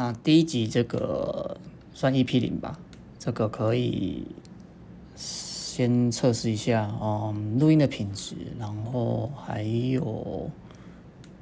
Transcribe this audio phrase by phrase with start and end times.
[0.00, 1.56] 那第一集这个
[1.92, 2.78] 算 EP 零吧，
[3.18, 4.28] 这个可以
[5.16, 10.48] 先测试一下，嗯，录音的品质，然后还有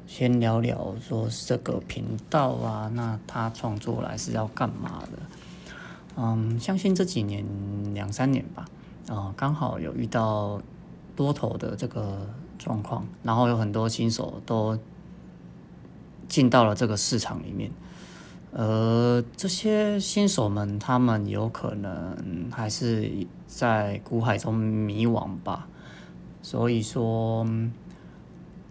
[0.06, 5.18] 先聊聊说这个频道啊，那他创作来是要干嘛的？
[6.16, 7.44] 嗯，相信这几年
[7.92, 8.64] 两三年吧，
[9.10, 10.62] 啊，刚好有遇到
[11.14, 12.26] 多头的这个
[12.58, 14.78] 状况，然后有很多新手都
[16.26, 17.70] 进到了这个市场里面。
[18.58, 23.12] 而这些新手们，他们有可能还是
[23.46, 25.68] 在股海中迷惘吧。
[26.40, 27.46] 所以说，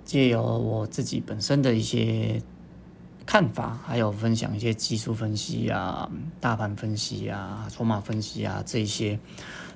[0.04, 2.42] 借由我自己本身的一些
[3.28, 9.20] 看法，还有分享一些技术分析啊、大盘分析啊、筹码分析啊这些，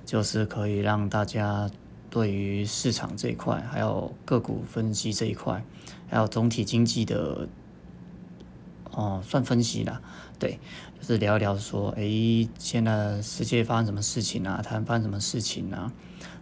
[0.06, 1.70] 就是可以让大家
[2.10, 5.64] 对于市场这一块，还有个股分析这一块，
[6.10, 7.48] 还有总体经济的。
[9.00, 10.02] 哦，算分析啦，
[10.38, 10.60] 对，
[11.00, 14.62] 就是聊一聊说，诶，现在世界发生什么事情啊？
[14.62, 15.92] 台湾发生什么事情啊？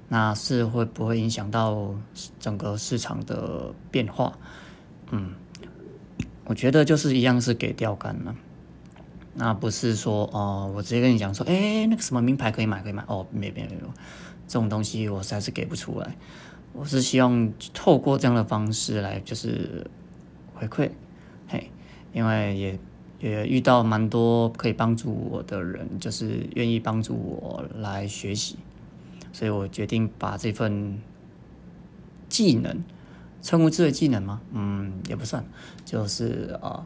[0.09, 1.93] 那是会不会影响到
[2.39, 4.35] 整个市场的变化？
[5.11, 5.35] 嗯，
[6.45, 8.35] 我觉得就是一样是给钓竿了，
[9.35, 13.93] 那不是说哦，我直接跟你讲说，诶，那个什么名牌可以买可以买哦，没没没有，
[14.47, 16.15] 这种东西我实在是给不出来。
[16.73, 19.85] 我是希望透过这样的方式来就是
[20.53, 20.89] 回馈，
[22.17, 22.79] 因为也
[23.19, 28.55] 也遇到蛮多可以帮助我的人，就是愿意帮助我来学习，
[29.31, 30.99] 所以我决定把这份
[32.27, 32.83] 技能
[33.43, 34.41] 称呼之为技能吗？
[34.51, 35.45] 嗯，也不算，
[35.85, 36.83] 就是啊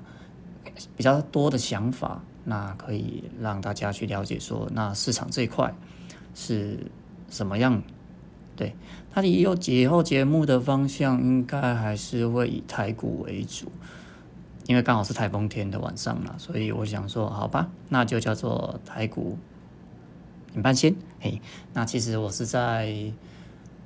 [0.98, 5.74] 比较多的想法，那可以让大家去了解说，那市场这一块
[6.36, 6.78] 是
[7.30, 7.82] 什么样？
[8.58, 8.76] 对，
[9.16, 13.72] 那以后以后节目的方向应该还是会以台股为主。
[14.72, 19.38] 因为刚好是台风天的晚上了，所以我想说，好吧，那就叫做台股
[20.54, 20.96] 领半仙。
[21.20, 21.42] 嘿，
[21.74, 23.12] 那其实我是在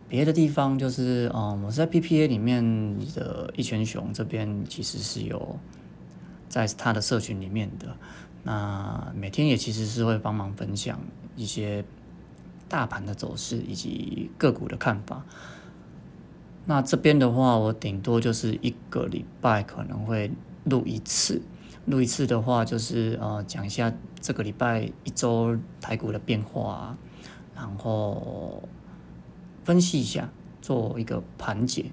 [0.08, 2.64] 别的地方，就是嗯，我是在 PPA 里面
[3.16, 5.58] 的一拳熊这边，其实是有
[6.48, 7.98] 在他的社群里面的。
[8.44, 11.00] 那每天也其实是会帮忙分享
[11.36, 11.84] 一些
[12.70, 15.26] 大盘的走势以及个股的看法。
[16.66, 20.30] 那这边的话，我顶多就是一个礼拜可能会。
[20.66, 21.42] 录一次，
[21.86, 26.98] 录一次的话，就是呃讲一下这个礼拜一周台股的变化，
[27.56, 28.68] 然后
[29.64, 30.30] 分析一下，
[30.62, 31.86] 做一个盘解，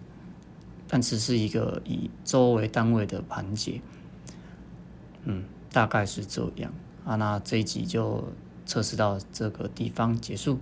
[0.89, 3.81] 但只是一个以周为单位的盘解，
[5.25, 6.73] 嗯，大概是这样
[7.05, 7.17] 啊。
[7.17, 8.25] 那这一集就
[8.67, 10.59] 测试到这个地方结束。